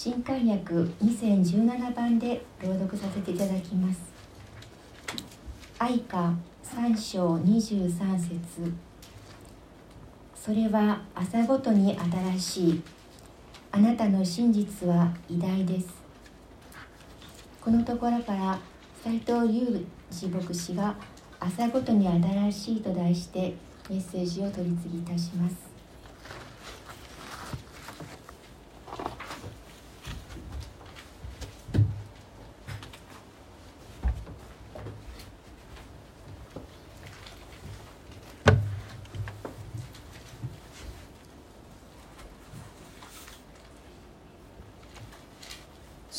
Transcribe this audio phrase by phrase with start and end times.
[0.00, 3.98] 新海訳2017番で朗読させていただきます。
[5.76, 6.32] 愛歌
[6.62, 8.72] 3章23節。
[10.36, 12.82] それは朝ごとに新しい。
[13.72, 15.88] あなたの真実は偉大です。
[17.60, 18.56] このところから
[19.02, 20.94] 斉藤隆二牧師が
[21.40, 23.52] 朝ごとに新しいと題して
[23.90, 25.67] メッセージを取り次ぎいたします。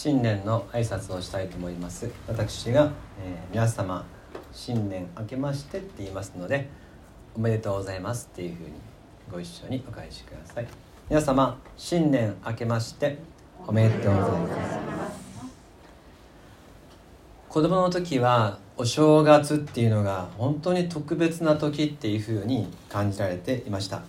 [0.01, 2.09] 新年の挨拶をしたいと思います。
[2.25, 2.89] 私が、
[3.21, 4.05] えー、皆様
[4.53, 6.69] 新年明けましてって言いますので
[7.35, 8.69] おめでとうございますっていうふうに
[9.29, 10.67] ご一緒にお返しください。
[11.09, 13.17] 皆様新年明けまして
[13.67, 15.19] おめでとうございます。
[17.49, 24.03] 子供の時はお正月っていうのが本当に特別な時っていうふうに感じられていました。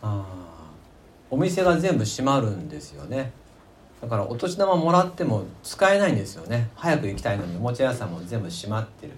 [0.00, 0.24] あ
[1.30, 3.41] お店が全部閉まるんですよね。
[4.02, 6.68] だからお年玉もらっても使えないんですよね。
[6.74, 9.12] 早く行きたいのにおもちゃ屋さんも全部閉まってる。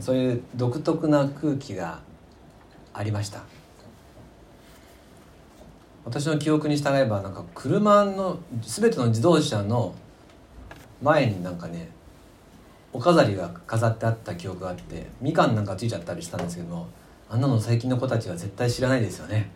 [0.00, 2.00] そういう独特な空気が
[2.92, 3.42] ありました。
[6.04, 9.94] 私の記憶に従えばなんか車の全ての自動車の
[11.00, 11.88] 前になんかね
[12.92, 16.86] お飾りが飾ってあった記憶があってみかんなんかついちゃったりしたんですけども
[17.28, 19.50] あんなの最近の子たちは絶対知らないですよね。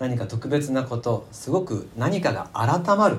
[0.00, 3.18] 何か特別なことすごく何かが改まる。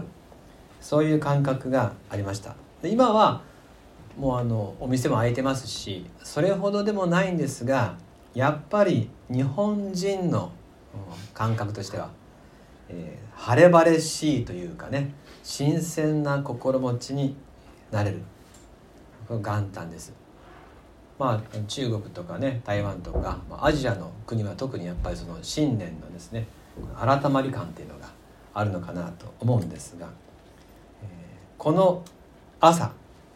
[0.82, 2.56] そういう感覚がありました。
[2.82, 3.44] で今は
[4.18, 7.96] もうあのお店も開いてますしそれほどでもないんですが
[8.34, 10.52] やっぱり日本人の
[11.34, 12.10] 感覚としては、
[12.90, 17.36] えー、晴れ晴れしいというかね新鮮な心持ちに
[17.92, 18.22] なれる。
[19.30, 20.14] 元旦です。
[21.18, 26.48] まあ中国とかね台湾とか、まあ、アジアの国は特にやっぱりその新年のですね
[27.00, 28.10] 改まり感っていうのが
[28.54, 30.08] あるのかなと思うんですが、
[31.04, 31.08] え、
[31.58, 32.04] この
[32.60, 32.92] 朝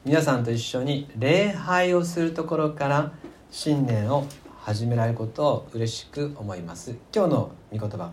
[0.05, 3.11] 皆さんと一緒に礼拝をするところから
[3.49, 4.27] 新年を
[4.59, 6.95] 始められることを嬉しく思います。
[7.13, 8.11] 今日の御言葉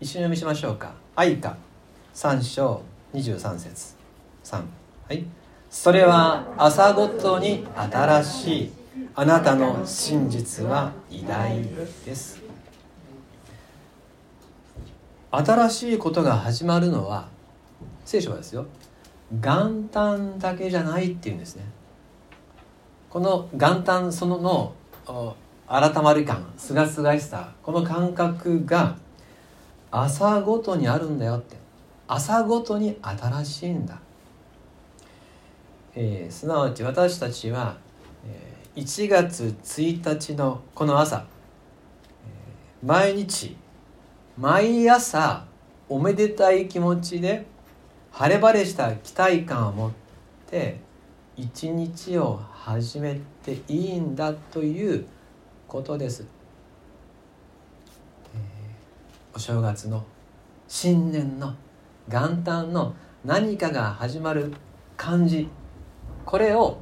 [0.00, 0.94] 一緒に読みしましょうか。
[1.14, 1.56] 愛歌
[2.14, 2.82] 3章
[3.14, 3.94] 23節。
[4.44, 4.62] 3
[5.08, 5.24] はい。
[5.70, 8.72] それは朝ごとに新しい。
[9.14, 11.62] あなたの真実は偉大
[12.04, 12.41] です。
[15.32, 17.28] 新しいことが始まるのは
[18.04, 18.66] 聖書はですよ
[19.32, 21.64] 元旦だけじゃないっていうんですね。
[23.08, 28.96] この元旦そのの改まり感すがすがしさこの感覚が
[29.90, 31.56] 朝ごとにあるんだよって
[32.06, 33.98] 朝ごとに新しいんだ、
[35.94, 37.76] えー、すなわち私たちは、
[38.26, 41.26] えー、1月1日のこの朝、
[42.26, 43.56] えー、毎日
[44.38, 45.44] 毎朝
[45.88, 47.46] おめでたい気持ちで
[48.10, 49.90] 晴れ晴れした期待感を持っ
[50.50, 50.80] て
[51.36, 55.06] 一日を始めていいんだという
[55.68, 56.26] ことです、
[59.34, 60.04] お正月の
[60.68, 61.54] 新年の
[62.08, 62.94] 元旦の
[63.24, 64.52] 何かが始まる
[64.96, 65.48] 感じ
[66.24, 66.78] これを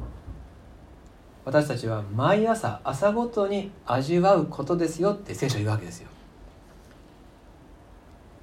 [1.44, 6.09] 私たちは毎朝朝ごとに味わうことですよって聖書言うわけですよ。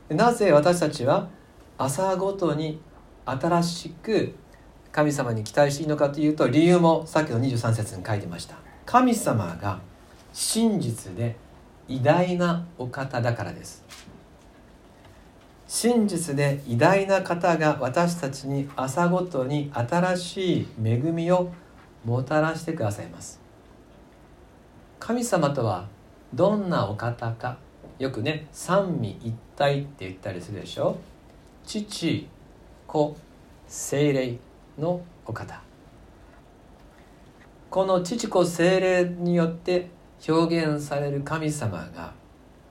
[0.09, 1.29] なぜ私たちは
[1.77, 2.79] 朝ごとに
[3.25, 4.35] 新しく
[4.91, 8.55] 神様に期待していいのかというと理由もさっきの23節に書いてました。
[8.85, 9.79] 神様が
[10.31, 11.35] 真実で
[11.89, 13.83] 偉大なお方だからです。
[15.67, 21.51] 真実で偉大な方が私たちに朝ごとに新しい恵みを
[22.05, 23.41] もたらしてくださいます。
[24.99, 25.87] 神様とは
[26.33, 27.57] どんなお方か
[27.99, 30.97] よくね三位一体って言ったりするでしょ？
[31.65, 32.27] 父
[32.85, 33.17] 子
[33.67, 34.37] 精霊
[34.77, 35.61] のお方。
[37.69, 39.89] この父子精霊によって
[40.27, 42.13] 表現される神様が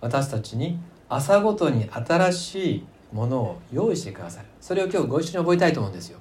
[0.00, 0.78] 私たちに
[1.08, 4.48] 朝ごとに新しいものを用意してくださる。
[4.60, 6.18] それを今日ご一緒に覚えたいと思うんですよ、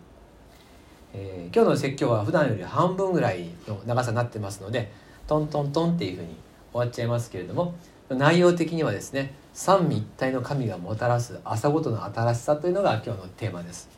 [1.13, 4.91] えー、今日の説教は普段より半分ぐらいの長さになってますので
[5.25, 6.35] トントントンっていうふうに
[6.71, 7.73] 終わっちゃいますけれども
[8.09, 13.89] 内容的にはですね三位一体の神がもたらす朝ごとの新しさというのが今日のテーマです。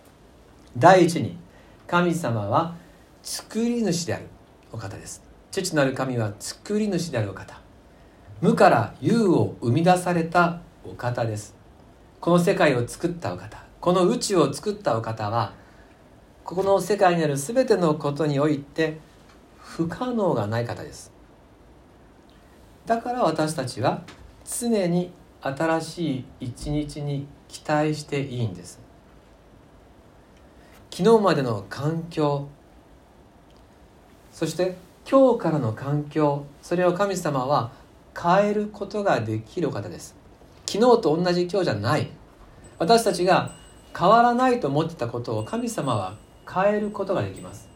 [0.78, 1.38] 第一に
[1.88, 2.76] 神様は
[3.24, 4.28] 作り主である
[4.72, 5.24] お方です。
[5.52, 7.60] 父なる神は作り主であるお方。
[8.40, 11.56] 無から有を生み出されたお方です。
[12.20, 13.58] この世界を作ったお方。
[13.82, 15.54] この宇宙を作ったお方は
[16.44, 19.00] ここの世界にある全てのことにおいて
[19.58, 21.12] 不可能がない方です。
[22.88, 24.02] だから私たちは
[24.46, 25.12] 常に
[25.42, 28.80] 新しい一日に期待していいんです。
[30.90, 32.48] 昨日までの環境
[34.32, 34.78] そして
[35.10, 37.72] 今日からの環境それを神様は
[38.18, 40.16] 変えることができる方です。
[40.66, 42.10] 昨日と同じ今日じゃない。
[42.80, 43.52] 私たちが
[43.98, 46.16] 変わらないと思ってたことを神様は
[46.50, 47.68] 変えることができます。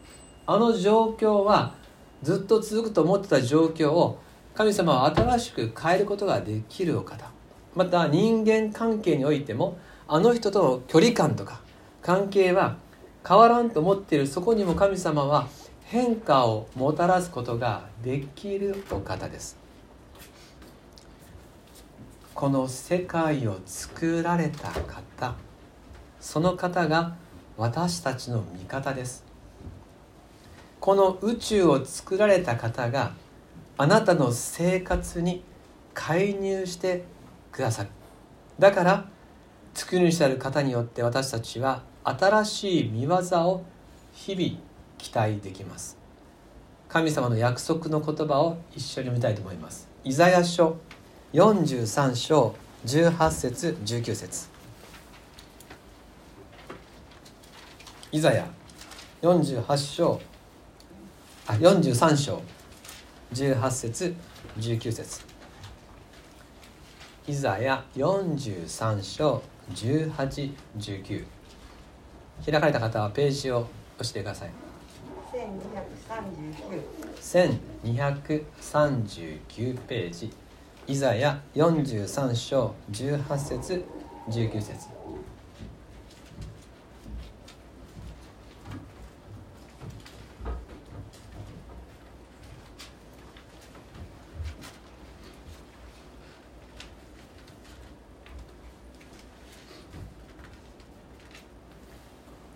[0.46, 1.74] あの状況は
[2.22, 4.21] ずっと続くと思ってた状況を
[4.54, 7.30] 神様は新しく変えることができるお方。
[7.74, 11.62] また人間関係においてもあの人との距離感とか
[12.02, 12.76] 関係は
[13.26, 15.48] 変わらんと思っているそこにも神様は
[15.84, 19.56] 変化をもたらすことができるお方です。
[22.34, 25.34] この世界を作られた方
[26.20, 27.14] その方が
[27.56, 29.24] 私たちの味方です。
[30.78, 33.12] この宇宙を作られた方が
[33.82, 35.42] あなたの生活に
[35.92, 37.02] 介入して
[37.50, 37.88] くださる。
[38.56, 39.08] だから
[39.74, 43.64] 作り主である方によって私たちは新しい見業を
[44.12, 44.60] 日々
[44.98, 45.98] 期待できます。
[46.88, 49.88] 神様の約束の言葉を一緒に読みたいと思います。
[50.04, 50.76] イザヤ書
[51.32, 52.54] 43章
[52.86, 54.48] 18節19節。
[58.12, 58.46] イザヤ
[59.22, 60.20] 48章
[61.48, 62.61] あ43章。
[63.32, 64.14] 18節
[64.58, 65.22] 19節。
[67.26, 69.42] イザヤ43章
[69.72, 71.24] 1819
[72.44, 74.50] 開かれた方はページを押してください。
[77.22, 80.30] 1239ページ。
[80.88, 83.84] イザヤ43章18節
[84.28, 84.88] 19節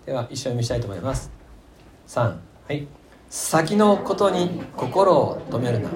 [0.07, 1.33] では一緒に見したいと思います。
[2.07, 2.39] 3は
[2.73, 2.87] い。
[3.29, 5.91] 先のことに心を止めるな。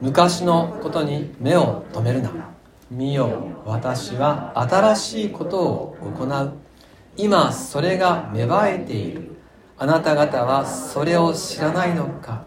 [0.00, 2.30] 昔のことに目を留めるな。
[2.90, 6.52] 見よ私は新しいことを行う。
[7.18, 9.36] 今それが芽生えている。
[9.76, 12.46] あなた方はそれを知らないのか。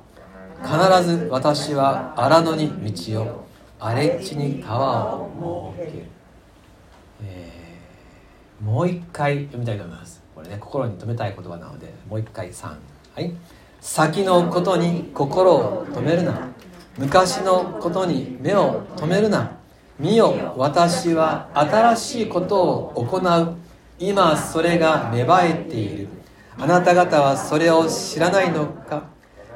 [0.64, 3.46] 必ず私は荒野に道を
[3.80, 6.06] 荒れ地に川を設ける、
[7.24, 10.27] えー、もう一回読みたいと思います。
[10.48, 12.76] ね心に留めたい言葉なのでもう一回3
[13.18, 13.34] はい。
[13.82, 16.50] 先のことに心を止めるな。
[16.98, 19.58] 昔のことに目を留めるな。
[20.00, 23.56] 見よ私は新しいことを行う。
[23.98, 26.08] 今それが芽生えている。
[26.60, 29.06] あなた方はそれを知らないのか。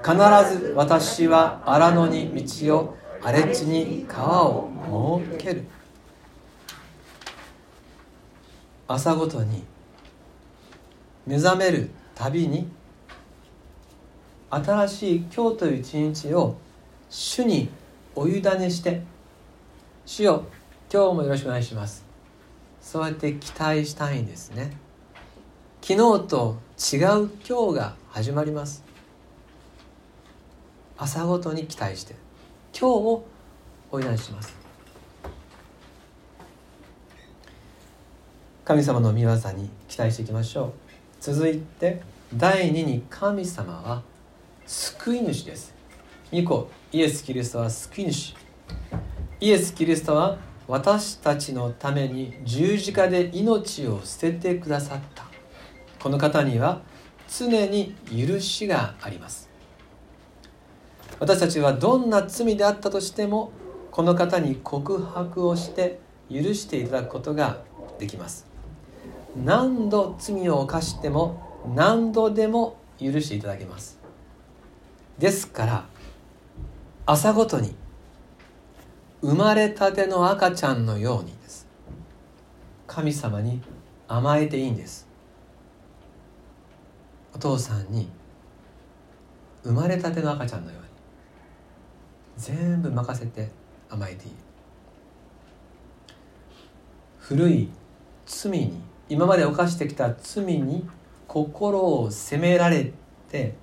[0.03, 0.15] 必
[0.57, 5.65] ず私は荒野に道を荒れ地に川を設ける。
[8.87, 9.63] 朝ごとに
[11.25, 12.67] 目覚めるたびに
[14.49, 16.57] 新しい今日という一日を
[17.09, 17.69] 主に
[18.15, 19.01] お委ねして
[20.05, 20.45] 主よ
[20.91, 22.05] 今日もよろしくお願いします。
[22.81, 24.75] そうやって期待したいんですね。
[25.81, 28.83] 昨日と違う今日が始まります。
[30.97, 32.15] 朝ごとに期待して
[32.77, 33.25] 今日を
[33.91, 34.53] お委ねします。
[38.65, 40.90] 神様の御業に期待していきましょう。
[41.21, 42.01] 続いて
[42.33, 44.01] 第2に神様は
[44.65, 45.71] 救い主です。
[46.31, 48.33] 2個イエス・キリストは救い主。
[49.39, 55.25] イエス・キリストは私たちのために十字架で命を捨ててくださった。
[56.01, 56.81] この方には
[57.29, 59.47] 常に許しがあります。
[61.19, 63.51] 私たちはどんな罪であったとしても
[63.91, 65.99] この方に告白をして
[66.31, 67.61] 許していただくことが
[67.99, 68.50] できます。
[69.35, 73.99] 何度罪を犯しても何度でも許していただけます。
[75.17, 75.85] ですから
[77.05, 77.75] 朝ごとに
[79.21, 81.67] 生まれたての赤ちゃんのようにです。
[82.87, 83.61] 神様に
[84.07, 85.07] 甘えていいんです。
[87.33, 88.09] お父さんに
[89.63, 90.87] 生まれたての赤ちゃんのように
[92.35, 93.49] 全部任せて
[93.89, 94.33] 甘えていい。
[97.19, 97.69] 古い
[98.25, 100.87] 罪に今まで犯してきた罪に
[101.27, 102.93] 心を責められ
[103.29, 103.55] て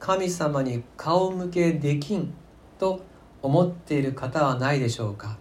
[0.00, 2.34] 神様に顔向けできん
[2.76, 3.00] と
[3.40, 5.38] 思っている方はないでしょうか。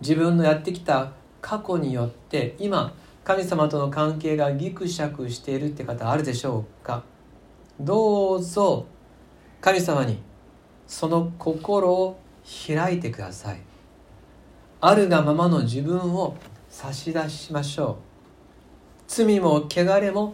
[0.00, 7.04] 自分のやってきた過去によって今神様との関係がギクシャクしているって方あるでしょうか。
[7.78, 8.86] どうぞ
[9.60, 10.20] 神様に
[10.88, 12.18] その心を
[12.66, 13.60] 開いてください。
[14.80, 16.36] あるがままの自分を
[16.68, 18.11] 差し出しましょう。
[19.14, 20.32] 罪も汚れも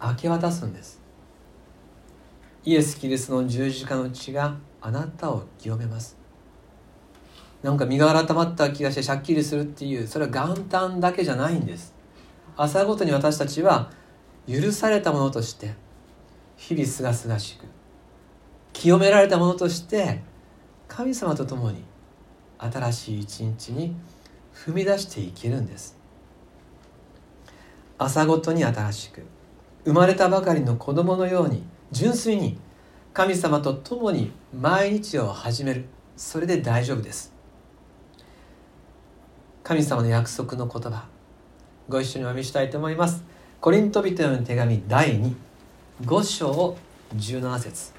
[0.00, 1.02] 明け渡すんです。
[2.64, 6.16] イエス・キリストの十字架の血があなたを清めます。
[7.60, 11.92] なんか身が改まった気がしてしゃっきりするっていうそれは元旦だけじゃないんです。
[12.56, 13.90] 朝ごとに私たちは
[14.48, 15.74] 許されたものとして
[16.56, 17.64] 日々すがすがしく
[18.72, 20.22] 清められたものとして
[20.86, 21.82] 神様と共に
[22.60, 23.96] 新しい一日に
[24.54, 26.03] 踏み出していけるんです。
[27.96, 29.22] 朝ごとに新しく
[29.84, 32.58] 生まれたばかりの子供のように純粋に
[33.12, 35.84] 神様と共に毎日を始める。
[36.16, 37.32] それで大丈夫です。
[39.62, 41.06] 神様の約束の言葉
[41.88, 43.22] ご一緒にお読みしたいと思います。
[43.60, 45.20] コリント人への手紙第
[46.02, 46.76] 25章
[47.16, 47.92] 17節。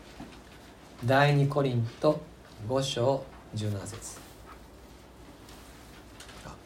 [1.05, 2.19] 第2コリント
[2.67, 3.23] 5章
[3.55, 4.19] 17節。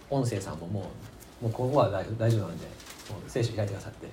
[0.09, 0.91] 音声さんもも
[1.41, 2.88] うもうここは大丈夫なんで。
[3.27, 4.07] 聖書開いてくださって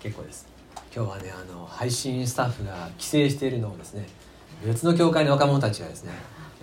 [0.00, 0.46] 結構です。
[0.94, 4.06] 今日はねあの配信スタッフが帰省しているのをですね
[4.64, 6.12] 別の教会の若者たちがですね、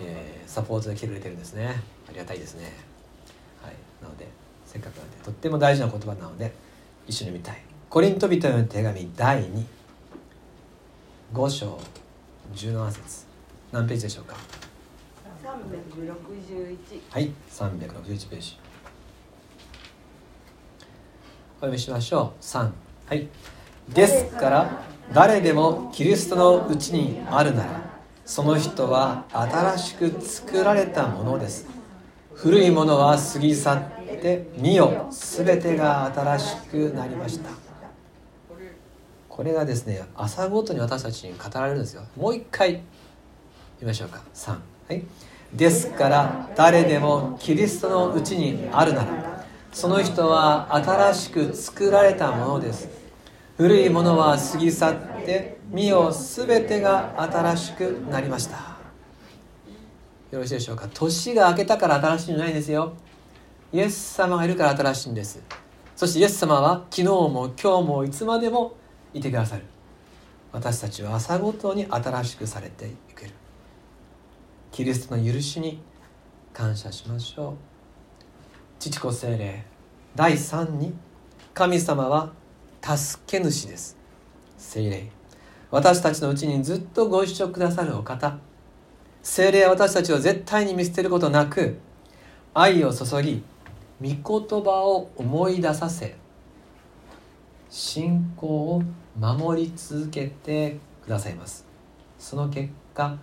[0.00, 1.82] えー、サポートで来てくれてるんですね。
[2.08, 2.72] ありがたいですね。
[3.62, 3.74] はい。
[4.02, 4.26] なので
[4.66, 6.52] せっかくなんでとっても大事な言葉なので
[7.06, 7.62] 一緒に見たい。
[7.88, 9.44] コリント人への手紙第
[11.32, 11.78] 25章
[12.54, 13.26] 17節。
[13.72, 14.36] 何ページでしょうか
[15.42, 17.32] ？361はい。
[17.50, 18.58] 361ページ
[21.56, 22.44] お読みしましょう。
[22.44, 22.70] 3
[23.08, 23.28] はい。
[23.88, 24.82] ですから
[25.14, 27.80] 誰でもキリストのうちにあるなら
[28.26, 31.66] その人は新しく作られたものです。
[32.34, 37.48] 古いものは過ぎ去って見よ全てが新しくなりました。
[39.30, 42.02] これがですね朝ごとに私たちに語られるんですよ。
[42.18, 42.80] もう一回言
[43.80, 44.20] いましょうか。
[44.34, 44.58] 3は
[44.94, 45.02] い。
[45.54, 49.35] ですから誰でもキリストのうちにあるなら
[49.76, 52.88] その人は新しく作られたものです。
[53.58, 54.94] 古いものは過ぎ去っ
[55.26, 58.78] て身を全てが新しくなりました。
[60.30, 60.88] よろしいでしょうか？
[60.94, 62.94] 年が明けたから新しいんじゃないですよ。
[63.70, 65.42] イエス様がいるから新しいんです。
[65.94, 68.78] そしてイエス様は昨日も今日もいつまでも
[69.12, 69.62] いてくださる。
[70.52, 73.32] 私たちは朝ごとに新しくされていける。
[74.72, 75.82] キリストの許しに
[76.54, 77.75] 感謝しましょう。
[78.78, 79.64] 父子精霊。
[80.14, 80.94] 第3に
[81.54, 82.32] 神様は
[82.82, 83.96] 助け主です。
[84.58, 85.10] 精霊。
[85.70, 88.38] 私たちのうちにずっとご一緒くださるお方。
[89.22, 91.78] 精霊は私たちを絶対に見捨てることなく
[92.54, 93.42] 愛を注ぎ
[94.00, 96.14] 御言葉を思い出させ
[97.68, 98.82] 信仰を
[99.18, 101.66] 守り続けてくださいます。
[102.18, 103.18] その結果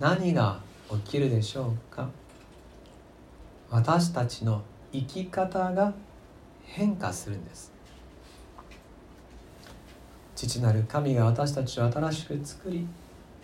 [0.00, 2.08] 何が起きるでしょうか。
[3.70, 5.92] 私たちの生き方が
[6.64, 7.72] 変化するんです。
[10.34, 12.86] 父なる神が私たちを新しく作り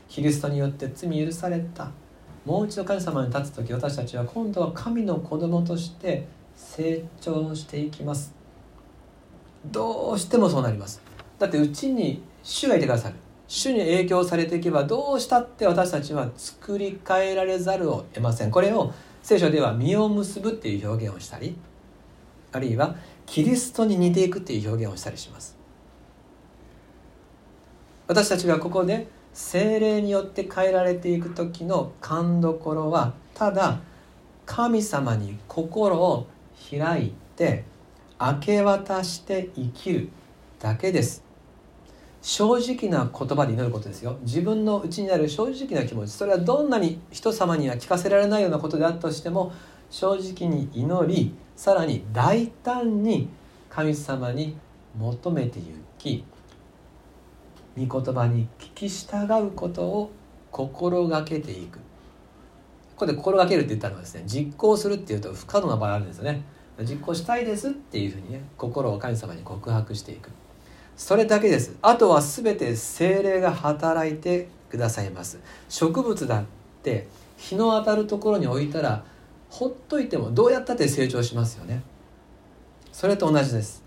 [0.08, 1.90] キリストによって罪許された。
[2.44, 6.26] もう一度神様に立つ時私たちは今度は神の子供として
[6.56, 8.34] 成長していきます。
[9.66, 11.02] どうしてもそうなります。
[11.38, 13.16] だってうちに主がいてくださる。
[13.46, 18.50] 主に影響されていけばどうしたって私たちは作り変えられざるを得ません。
[18.50, 21.56] これを聖書では実を結ぶっていう表現をしたり
[22.52, 22.96] あるいは
[23.26, 25.56] キリストに似ていくっていう表現をしたりします。
[28.06, 33.80] 私たちがここで精霊によって変えられていく時の勘どころはただ
[34.46, 36.26] 神様に心を
[36.70, 37.64] 開いて
[38.18, 40.08] 明け渡して生きる
[40.58, 41.27] だけです。
[42.28, 44.18] 正直な言葉で祈ることですよ。
[44.20, 46.10] 自分の内にある正直な気持ち。
[46.12, 49.50] それはどんなに人様には聞かせられないようなことであったとしても
[49.88, 53.30] 正直に祈りさらに大胆に
[53.70, 54.58] 神様に
[54.98, 56.22] 求めてゆき
[57.78, 60.10] 御言葉に聞き従うことを
[60.50, 61.78] 心がけていく。
[61.78, 61.82] こ
[62.96, 66.42] こで心がけるって言ったのはですね実行するっていうと不可能な場合あるんですよね。
[66.82, 70.28] 実行したいですっていうふうにね心を神様に告白していく。
[70.98, 71.76] それだけです。
[71.80, 75.38] あとは全て精霊が働いてくださいます。
[75.68, 76.44] 植物だっ
[76.82, 79.04] て日の当たるところに置いたら
[79.48, 81.84] ほっといてもどうやったって成長しますよね。
[82.90, 83.84] それと同じです。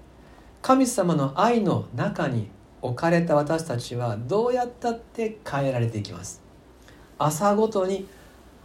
[0.61, 2.49] 神様の愛の中に
[2.81, 6.41] 置かれた私たちはどうやったって変えられていきます。
[7.19, 8.07] 朝ごとに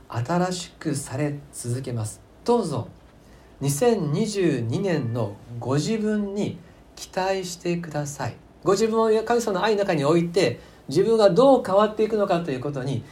[0.09, 2.21] 新しくされ続けます。
[2.45, 2.87] どうぞ。
[3.61, 6.61] 2022年のご自分に
[6.97, 8.35] 期待してください。
[8.65, 13.05] ご自分を神様の愛の中に置いて自分がどう変わっていくのかということに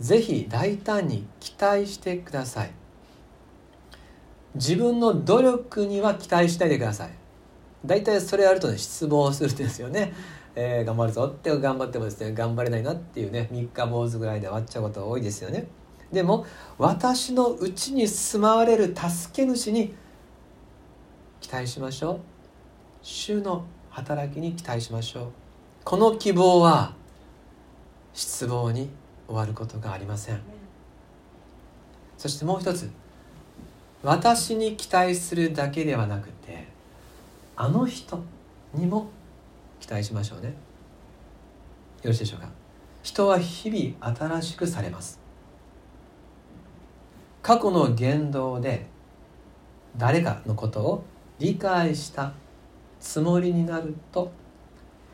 [0.00, 2.70] ぜひ大胆に期待してください。
[4.54, 7.10] 自分の努力には期待しないでください。
[7.84, 10.12] 大体それやるとね失望するんですよね、
[10.56, 15.68] えー、頑張るぞって頑張ってもですね頑張れないなっていうね三日坊主ぐらいで終わっちゃうことが多いですよね。
[16.12, 16.46] でも
[16.78, 19.94] 私のうちに住まわれる助け主に
[21.40, 22.35] 期待しましょう。
[23.08, 25.32] 主の働きに期待しましょう。
[25.84, 26.92] この希望は
[28.12, 28.90] 失望に
[29.28, 30.40] 終わることがありません。
[32.18, 32.90] そしてもう一つ。
[34.02, 36.66] 私に期待するだけではなくて
[37.54, 38.24] あの人
[38.74, 39.08] にも
[39.78, 40.48] 期待しましょうね。
[40.48, 40.54] よ
[42.06, 42.48] ろしいでしょうか。
[43.04, 45.20] 人は日々新しくされます。
[47.40, 48.86] 過去の言動で
[49.96, 51.04] 誰かのことを
[51.38, 52.32] 理解した
[53.00, 54.30] つもりになると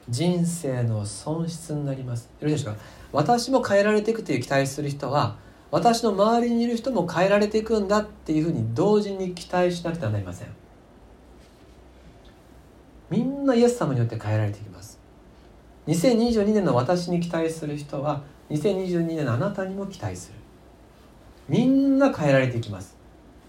[0.08, 2.30] 人生の損失になります。
[2.40, 2.80] よろしいでしょうか？
[3.12, 5.36] 私も変えられていくという期待する人は
[5.70, 10.48] 私の周りにいる人も変えられていくんだっていうふうに同時に期待しなくてはなりません。
[13.10, 14.98] みんなイエス様によって変えられていきます。
[15.86, 20.38] 2022年の私に期待する人は2022年のあなたにも期待する。
[21.48, 22.96] みんな変えられていきます。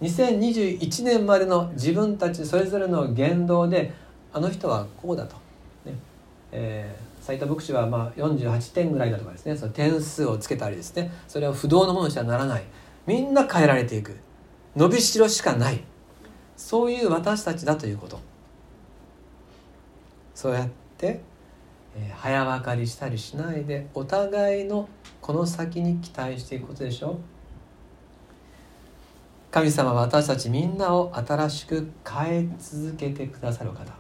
[0.02, 3.94] 2021年までの自分たちそれぞれの言動で
[4.34, 5.36] あの人はこうだと、
[5.86, 5.94] ね。
[6.52, 9.56] えー、斉藤牧師はまあ48点ぐらいだとかですね。
[9.56, 11.12] その点数をつけたりですね。
[11.28, 12.64] それは不動のものにしてはならない。
[13.06, 14.18] みんな変えられていく。
[14.76, 15.84] 伸びしろしかない。
[16.58, 18.20] そういう私たちだということ。
[20.34, 21.22] そうやって、
[21.96, 24.90] えー、早分かりしたりしないでお互いの
[25.22, 27.12] この先に期待していくことでしょ。
[27.12, 27.18] う
[29.52, 33.94] 神様は私たちみんなを新しく変え続けてくださる方。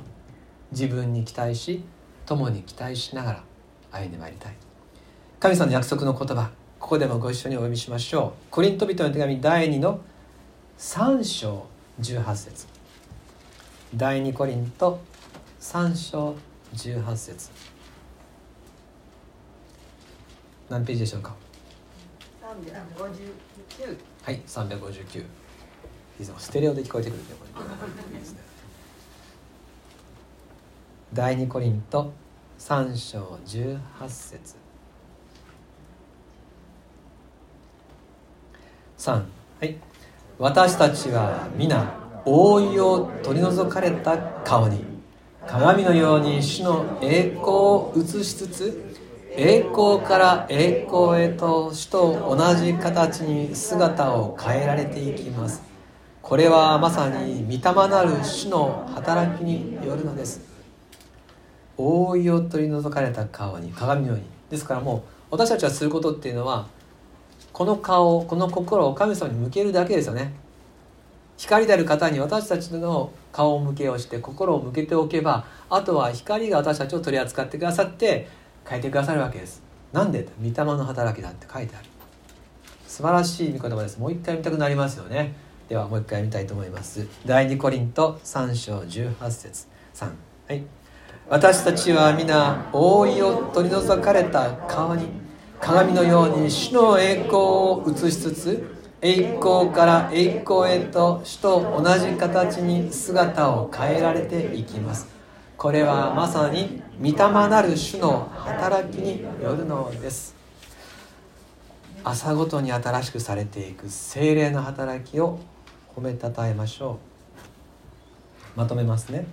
[0.74, 1.84] 自分に期待し
[2.26, 3.44] 共に期待しながら
[3.92, 4.56] 歩んでまいりたい。
[5.40, 8.52] 神様の約束の言葉ここでもご一緒にお読みしましょう。
[8.52, 10.02] コリント人の手紙第2の
[10.78, 11.66] 3章
[12.02, 12.68] 18節。
[13.96, 15.00] 第2コリント
[15.62, 16.36] 3章
[16.76, 17.52] 18節。
[20.70, 21.36] 何ページでしょうか？
[24.24, 25.26] はい359
[26.20, 27.52] いつもステレオで聞こえてくるんでこれ
[31.14, 32.12] 第二コリント
[32.58, 34.56] 3章18節。
[38.98, 39.22] 3は
[39.62, 39.76] い。
[40.40, 41.94] 私たちは皆
[42.26, 44.84] 覆いを取り除かれた顔に
[45.46, 48.96] 鏡のように主の栄光を映しつつ
[49.38, 55.62] 栄光から栄光へと主と同じ形に姿を変えられていきます。
[56.24, 60.53] これはまさに御霊なる主の働きによるのです。
[61.78, 66.68] 覆いを取り除かれた顔に鏡のようにですからもう私たちがすることっていうのは
[67.52, 70.34] この顔この心を神様に向けるだけですよね。
[71.38, 78.28] 光である方に私たちの顔を向けをして心を向けておけばあとは光が私たちを取り扱ってくださって
[78.68, 79.64] 変えてくださるわけです。
[79.92, 81.86] なんで御霊の働きだって書いてある。
[82.88, 83.98] 素晴らしい御言葉です。
[83.98, 85.34] もう一回見たくなりますよね。
[85.68, 87.08] ではもう一回見たいと思います。
[87.26, 89.68] 第2コリント3章18節。
[89.96, 90.12] 3
[90.48, 90.83] はい。
[91.30, 95.08] 私たちは皆覆いを取り除かれた顔に
[95.60, 105.08] 鏡のように主の栄光を映しつつ栄光から栄光へと主と同じ形に姿を変えられていきます。
[105.58, 110.36] これはまさに御霊なる主の働きによるのです。
[112.04, 115.40] 朝ごとに新しくされていく精霊の働きを
[115.96, 117.00] 褒めたたえましょ
[118.56, 118.60] う。
[118.60, 119.26] まとめますね。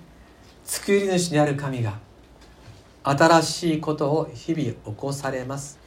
[0.73, 1.99] 作り主である神が
[3.03, 5.81] 新しいことを日々起こされます。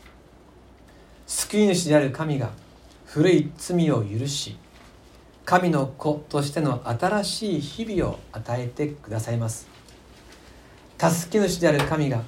[1.26, 2.52] 救い主である神が
[3.06, 4.58] 古い罪を許し
[5.46, 9.70] 神の子としての新しい日々を与えてくださいます。
[11.00, 12.22] 助け主である神が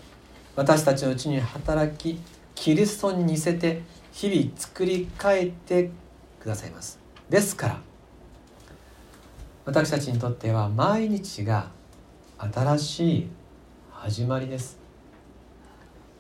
[0.56, 2.22] 私たちのうちに働き
[2.56, 3.82] キリストに似せて
[4.14, 5.92] 日々作り変えて
[6.40, 7.00] くださいます。
[7.30, 7.82] ですから
[9.66, 11.75] 私たちにとっては毎日が
[12.54, 13.28] 新しい
[13.92, 14.78] 始まりです。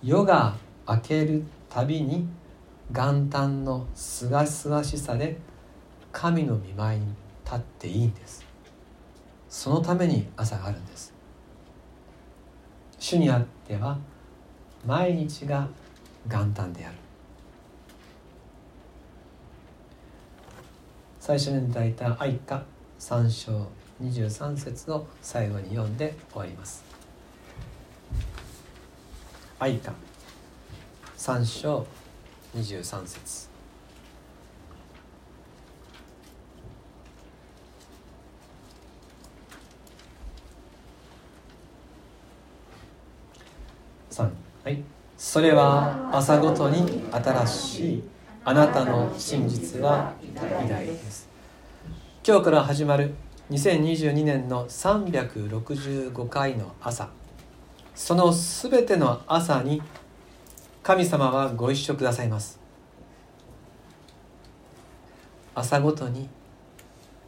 [0.02, 0.56] 夜が
[0.88, 2.28] 明けるたびに
[2.92, 5.38] 元旦のすがすがしさで
[6.12, 7.06] 神の御前に
[7.44, 8.46] 立っていいんです。
[9.50, 11.14] そのために朝があるんです。
[12.98, 13.98] 主にあっては
[14.86, 15.68] 毎日が
[16.28, 16.96] 元旦である。
[21.20, 22.64] 最初にいただいた愛歌
[23.00, 23.68] 3章
[24.04, 26.84] 23節の最後に読んで終わります。
[29.58, 29.94] 愛歌
[31.18, 31.86] 3章
[32.56, 33.50] 23節。
[44.12, 44.30] 3
[44.64, 44.84] はい。
[45.18, 48.04] それは朝ごとに新しい
[48.44, 51.30] あなたの真実は偉大です。
[52.28, 53.14] 今日から始まる
[53.52, 57.10] 2022年の365回の朝
[57.94, 59.84] そのすべての朝に
[60.82, 62.60] 神様はご一緒くださいます。
[65.56, 66.28] 朝ごとに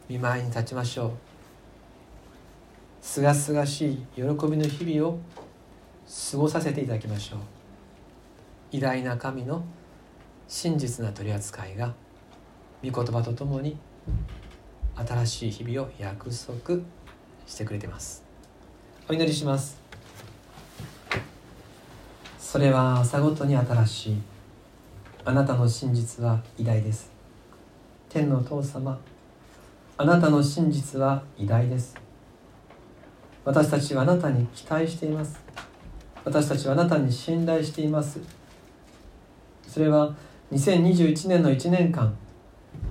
[0.09, 1.11] 見舞いに立ちましょう。
[3.01, 5.19] すがすがしい喜びの日々を
[6.31, 7.39] 過ごさせていただきましょう。
[8.71, 9.63] 偉大な神の
[10.47, 11.93] 真実な取り扱いが
[12.83, 13.77] 御言葉とともに
[15.05, 16.81] 新しい日々を約束
[17.45, 18.23] してくれてます。
[19.07, 19.79] お祈りします。
[22.39, 24.21] それは朝ごとに新しい。
[25.23, 27.11] あなたの真実は偉大です。
[28.09, 28.99] 天のお父様。
[29.97, 31.95] あなたの真実は偉大です。
[33.45, 35.39] 私たちはあなたに期待しています。
[36.25, 38.19] 私たちはあなたに信頼しています。
[39.67, 40.15] それは
[40.51, 42.17] 2021年の1年間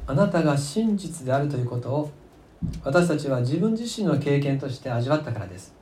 [0.07, 2.11] あなたが真実であるということを
[2.85, 5.75] 私たちは自分自身の経験として味わったからです。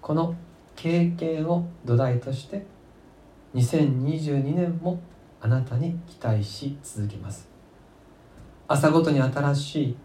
[0.00, 0.34] この
[0.76, 2.66] 経験を土台として
[3.54, 5.00] 2022年も
[5.40, 7.48] あなたに期待し続けます。
[8.66, 9.96] 朝ごとに新しい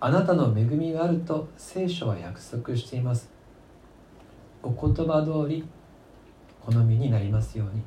[0.00, 3.30] あなたの恵みがあると聖書は約束しています。
[4.62, 5.64] お言葉通り
[6.60, 7.82] 好みになりますように。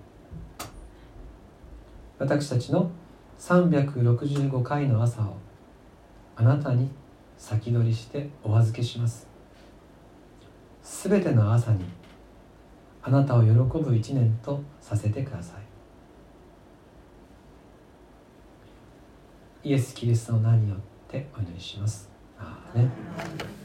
[2.17, 2.89] 私たちの
[3.39, 5.38] 365回の朝を
[6.36, 6.89] あなたに
[7.38, 9.28] 先取りしてお預けします。
[10.84, 11.86] すべての朝に
[13.02, 15.56] あなたを喜ぶ一年とさせてくださ
[19.63, 19.69] い。
[19.69, 22.10] イエス・キリストの名によってお祈りします。
[22.38, 23.59] アーメン。